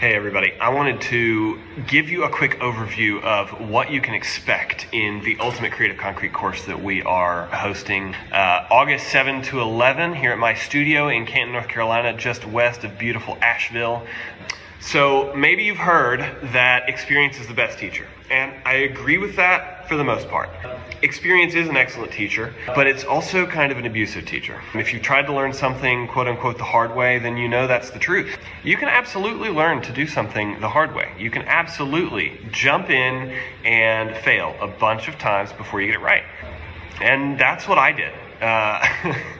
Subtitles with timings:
[0.00, 0.54] Hey, everybody.
[0.58, 5.36] I wanted to give you a quick overview of what you can expect in the
[5.40, 10.38] Ultimate Creative Concrete course that we are hosting uh, August 7 to 11 here at
[10.38, 14.06] my studio in Canton, North Carolina, just west of beautiful Asheville.
[14.80, 16.20] So maybe you've heard
[16.52, 18.08] that experience is the best teacher.
[18.30, 20.48] And I agree with that for the most part.
[21.02, 24.62] Experience is an excellent teacher, but it's also kind of an abusive teacher.
[24.74, 27.90] If you've tried to learn something, quote unquote, the hard way, then you know that's
[27.90, 28.38] the truth.
[28.62, 31.12] You can absolutely learn to do something the hard way.
[31.18, 33.34] You can absolutely jump in
[33.64, 36.24] and fail a bunch of times before you get it right.
[37.00, 38.12] And that's what I did.
[38.40, 39.14] Uh,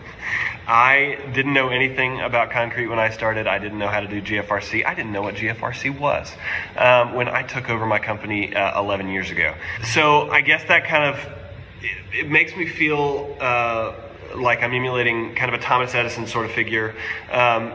[0.70, 3.48] I didn't know anything about concrete when I started.
[3.48, 4.86] I didn't know how to do GFRC.
[4.86, 6.32] I didn't know what GFRC was
[6.76, 9.56] um, when I took over my company uh, 11 years ago.
[9.82, 11.18] So I guess that kind of
[11.82, 13.94] it, it makes me feel uh,
[14.36, 16.94] like I'm emulating kind of a Thomas Edison sort of figure.
[17.32, 17.72] Um,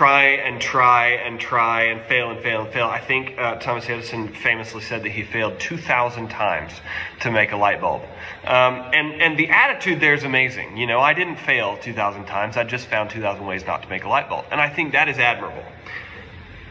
[0.00, 2.86] try and try and try and fail and fail and fail.
[2.86, 6.72] I think uh, Thomas Edison famously said that he failed 2,000 times
[7.20, 8.00] to make a light bulb.
[8.46, 10.78] Um, and, and the attitude there is amazing.
[10.78, 14.04] You know, I didn't fail 2,000 times, I just found 2,000 ways not to make
[14.04, 14.46] a light bulb.
[14.50, 15.66] And I think that is admirable.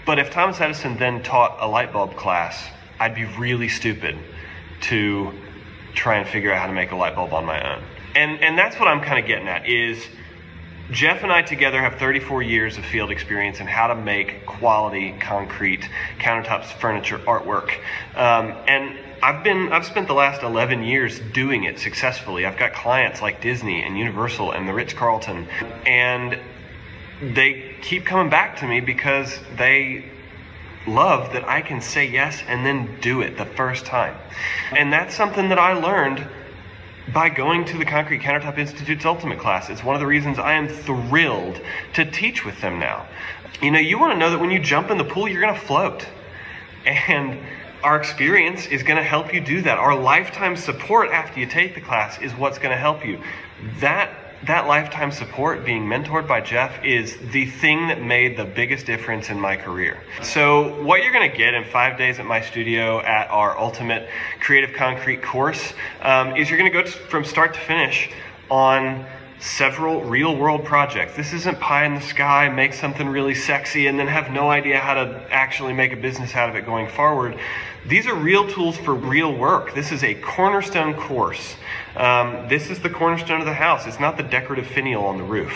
[0.08, 2.68] But if Thomas Edison then taught a light bulb class,
[3.00, 4.18] I'd be really stupid
[4.90, 5.32] to
[5.94, 7.84] try and figure out how to make a light bulb on my own.
[8.16, 10.04] And, and that's what I'm kind of getting at is
[10.92, 15.16] Jeff and I together have 34 years of field experience in how to make quality
[15.20, 15.88] concrete
[16.20, 17.70] countertops, furniture, artwork.
[18.16, 22.46] Um, and I've been I've spent the last 11 years doing it successfully.
[22.46, 25.48] I've got clients like Disney and Universal and the Ritz Carlton
[25.86, 26.40] and
[27.22, 30.10] they keep coming back to me because they
[30.88, 34.16] love that I can say yes and then do it the first time.
[34.72, 36.26] And that's something that I learned
[37.14, 39.70] by going to the Concrete Countertop Institute's Ultimate class.
[39.70, 41.60] It's one of the reasons I am thrilled
[41.94, 43.08] to teach with them now.
[43.62, 45.54] You know, you want to know that when you jump in the pool, you're going
[45.54, 46.06] to float.
[46.86, 47.40] And
[47.84, 49.78] our experience is going to help you do that.
[49.78, 53.22] Our lifetime support after you take the class is what's going to help you.
[53.80, 54.10] That
[54.44, 59.30] that lifetime support being mentored by Jeff is the thing that made the biggest difference
[59.30, 60.02] in my career.
[60.22, 64.10] So, what you're going to get in five days at my studio at our Ultimate
[64.40, 68.10] Creative Concrete course um, is you're going to go from start to finish
[68.50, 69.06] on
[69.40, 71.16] several real world projects.
[71.16, 74.80] This isn't pie in the sky, make something really sexy, and then have no idea
[74.80, 77.40] how to actually make a business out of it going forward.
[77.88, 79.74] These are real tools for real work.
[79.74, 81.56] This is a cornerstone course.
[81.96, 83.88] Um, this is the cornerstone of the house.
[83.88, 85.52] It's not the decorative finial on the roof.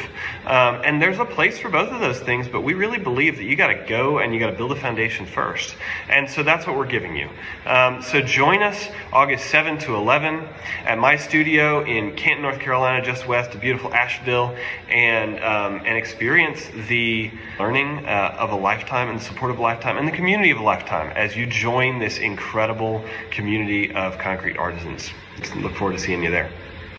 [0.45, 3.43] Um, and there's a place for both of those things, but we really believe that
[3.43, 5.75] you got to go and you got to build a foundation first.
[6.09, 7.29] And so that's what we're giving you.
[7.66, 10.47] Um, so join us August 7 to 11
[10.85, 14.56] at my studio in Canton, North Carolina, just west of beautiful Asheville,
[14.88, 19.61] and um, and experience the learning uh, of a lifetime and the support of a
[19.63, 24.57] lifetime and the community of a lifetime as you join this incredible community of concrete
[24.57, 25.09] artisans.
[25.56, 26.51] Look forward to seeing you there.